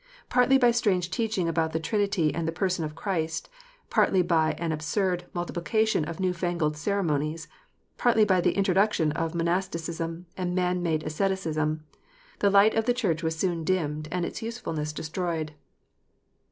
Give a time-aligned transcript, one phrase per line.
[0.29, 3.49] Partly by strange teaching about the Trinity and the Person of Christ,
[3.91, 7.47] partly by an absurd multi plication of new fangled ceremonies,
[7.99, 11.83] partly by the introduction of monasticism and a man made asceticism,
[12.39, 15.51] the light of the Church was soon dimmed and its usefulness destroyed.